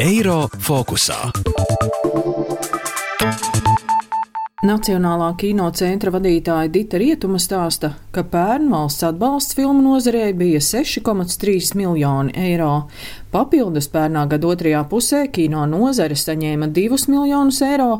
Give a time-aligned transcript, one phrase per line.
[0.00, 1.18] Eiro fokusā.
[4.66, 11.76] Nacionālā kino centra vadītāja Dita Rietuma stāsta, ka pērn valsts atbalsts filmu nozarei bija 6,3
[11.78, 12.88] miljoni eiro.
[13.30, 17.90] Papildus pērnā gada otrajā pusē kino nozare saņēma 2 miljonus eiro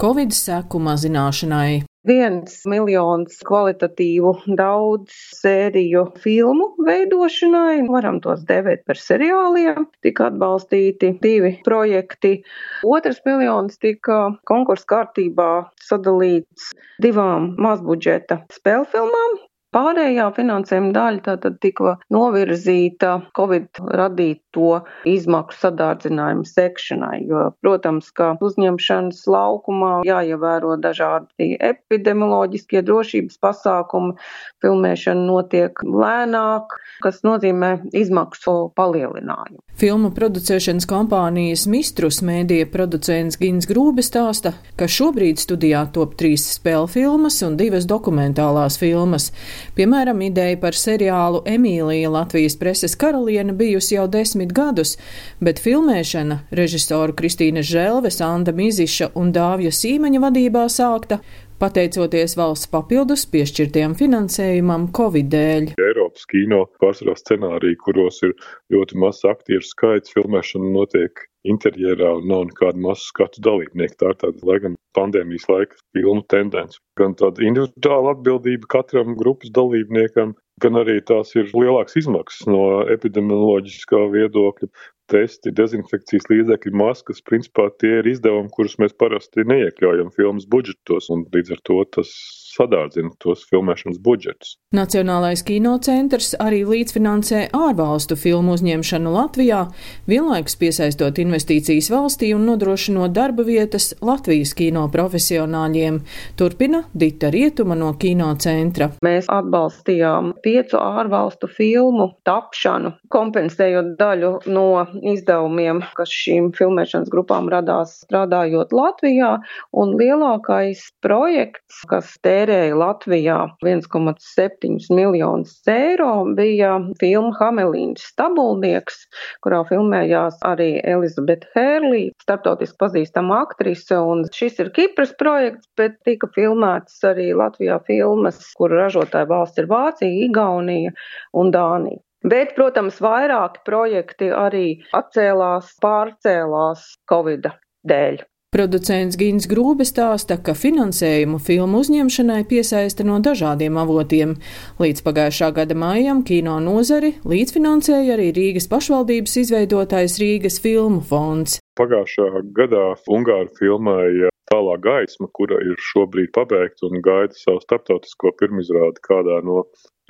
[0.00, 7.82] Covid seku mazināšanai viens miljons kvalitatīvu daudz sēriju filmu veidošanai.
[7.90, 9.88] Varam tos devēt par seriāliem.
[10.06, 12.38] Tika atbalstīti divi projekti.
[12.86, 15.50] Otrs miljons tika konkursu kārtībā
[15.82, 16.70] sadalīts
[17.02, 19.38] divām mazbudžeta spēļu filmām.
[19.76, 29.26] Pārējā finansējuma daļa tātad tika novirzīta Covid radīto izmaksu sadārdzinājumu sekšanai, jo, protams, ka uzņemšanas
[29.28, 34.16] laukumā jāievēro dažādi epidemioloģiskie drošības pasākumi,
[34.64, 39.60] filmēšana notiek lēnāk, kas nozīmē izmaksu palielinājumu.
[39.76, 46.88] Filmu producēšanas kompānijas Mistrus mēdīja producents Gins Grūbe stāsta, ka šobrīd studijā top trīs spēļu
[46.94, 49.28] filmas un divas dokumentālās filmas.
[49.76, 54.96] Piemēram, ideja par seriālu Emīlija Latvijas preses karaliene bijusi jau desmit gadus,
[55.40, 61.20] bet filmēšana režisoru Kristīna Želves, Anda Miziša un Dāvja Sīmeņa vadībā sākta
[61.60, 65.70] pateicoties valsts papildus piešķirtiem finansējumam Covid dēļ.
[66.16, 68.32] Eiropas kino pārsvarā scenāriji, kuros ir
[68.72, 71.12] ļoti mazs aktieru skaits, filmēšana notiek
[71.44, 73.96] interjerā un nav nekāda masu skatu dalībnieku.
[74.00, 79.52] Tā ir tāda, lai gan pandēmijas laika filmu tendence, gan tāda individuāla atbildība katram grupas
[79.52, 82.62] dalībniekam, gan arī tās ir lielākas izmaksas no
[82.96, 84.70] epidemioloģiskā viedokļa.
[85.06, 91.22] Testi, dezinfekcijas līdzekļi, maskas, principā tie ir izdevumi, kurus mēs parasti neiekļaujam filmas budžetos, un
[91.30, 92.10] līdz ar to tas
[92.56, 94.56] sadārdzina tos filmēšanas budžetus.
[94.74, 99.62] Nacionālais kinocentrs arī līdzfinansē ārvalstu filmu uzņemšanu Latvijā,
[100.10, 106.00] vienlaikus piesaistot investīcijas valstī un nodrošinot darba vietas Latvijas kino profesionāļiem.
[106.40, 108.90] Turpina Dita Rietuma no kinocentra.
[109.06, 117.98] Mēs atbalstījām piecu ārvalstu filmu tapšanu, kompensējot daļu no izdevumiem, kas šīm filmēšanas grupām radās
[118.06, 119.34] strādājot Latvijā,
[119.76, 129.06] un lielākais projekts, kas tērē tērēja Latvijā 1,7 miljonus eiro, bija filma Hamelīnas stabulnieks,
[129.44, 136.28] kurā filmējās arī Elizabete Hērlī, starptautiski pazīstama aktrise, un šis ir Kipras projekts, bet tika
[136.36, 140.92] filmēts arī Latvijā filmas, kuru ražotāja valsts ir Vācija, Igaunija
[141.32, 142.02] un Dānija.
[142.26, 147.52] Bet, protams, vairāki projekti arī atcēlās, pārcēlās Covid
[147.86, 148.24] dēļ.
[148.56, 154.36] Producents Gins Grūbe stāsta, ka finansējumu filmu uzņemšanai piesaista no dažādiem avotiem.
[154.80, 161.58] Līdz pagājušā gada maijam kino nozari līdzfinansēja arī Rīgas pašvaldības izveidotais Rīgas filmu fonds.
[161.76, 169.02] Pagājušā gadā Ungāru filmēja Tālā gaisma, kura ir šobrīd pabeigta un gaida savu starptautisko pirmizrādi
[169.08, 169.64] kādā no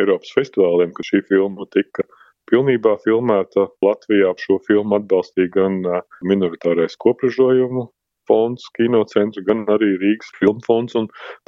[0.00, 2.06] Eiropas festivāliem, ka šī filma tika
[2.50, 4.32] pilnībā filmēta Latvijā.
[4.40, 5.76] Šo filmu atbalstīja gan
[6.30, 7.90] minoritārais kopražojumu
[8.30, 10.96] fonds, kinocentrs, gan arī Rīgas filmu fonds.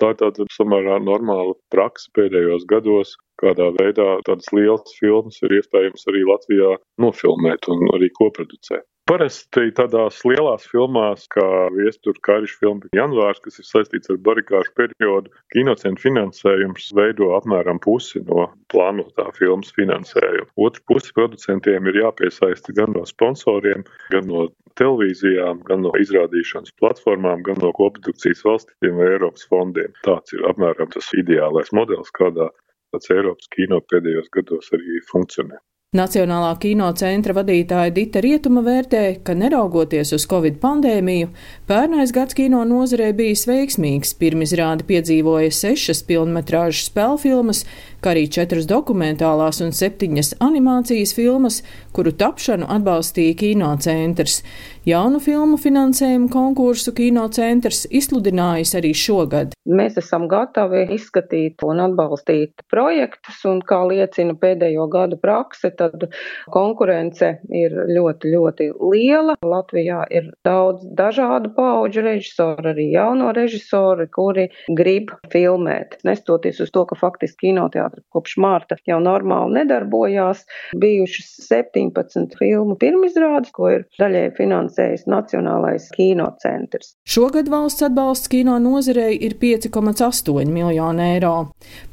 [0.00, 6.10] Tā ir tāda samērā normāla praksa pēdējos gados, kādā veidā tādas lielas filmas ir iespējams
[6.12, 8.84] arī Latvijā nofilmēt un arī koproducēt.
[9.10, 11.44] Parasti tādās lielās filmās, kā
[11.74, 18.22] Viestura karš filma Janvārs, kas ir saistīts ar barikāžu periodu, kinocentra finansējums veido apmēram pusi
[18.30, 20.48] no plānotā filmas finansējuma.
[20.56, 23.84] Otru pusi producentiem ir jāpiesaista gan no sponsoriem,
[24.14, 24.46] gan no
[24.80, 29.92] televīzijām, gan no izrādīšanas platformām, gan no koprodukcijas valstīm vai Eiropas fondiem.
[30.08, 32.48] Tāds ir apmēram tas ideālais modelis, kādā
[32.88, 35.60] tāds Eiropas kino pēdējos gados arī funkcionē.
[35.94, 41.28] Nacionālā kino centra vadītāja Dita Rietuma vērtē, ka neraugoties uz Covid pandēmiju,
[41.70, 44.16] pērnais gads kino nozarē bijis veiksmīgs.
[44.18, 47.62] Pirmizrādi piedzīvoja sešas pilnmetrāžu spēļu filmas,
[48.04, 51.62] kā arī četras dokumentālās un septiņas animācijas filmas,
[51.96, 54.42] kuru tapšanu atbalstīja kino centrs.
[54.84, 59.54] Jaunu filmu finansējumu konkursu kinocentrs izsludinājis arī šogad.
[59.64, 66.04] Mēs esam gatavi izskatīt un atbalstīt projektus, un kā liecina pēdējo gadu prakse, tad
[66.52, 69.38] konkurence ir ļoti, ļoti liela.
[69.40, 75.96] Latvijā ir daudz dažādu pauģu režisoru, arī jauno režisoru, kuri grib filmēt.
[76.04, 80.44] Nestoties uz to, ka faktiski kinoteātris kopš mārta jau normāli nedarbojās.
[80.80, 86.94] Bijušas 17 filmu pirmizrādes, ko ir daļai finansējis Nacionālais kinocentrs.
[87.08, 91.34] Šogad valsts atbalsts kino nozarei ir 5,8 miljoni eiro.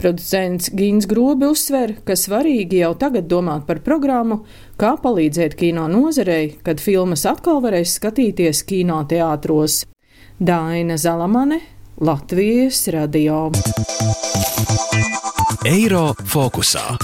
[0.01, 4.42] Producents Gins Grobi uzsver, ka svarīgi jau tagad domāt par programmu,
[4.80, 9.83] kā palīdzēt kino nozarei, kad filmas atkal varēs skatīties kinoteātros.
[10.42, 11.59] Daina Zalamane,
[12.01, 13.51] Latvijas radio.
[15.69, 16.98] Eiro fokusā.